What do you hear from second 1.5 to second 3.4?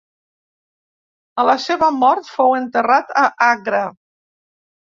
seva mort fou enterrat a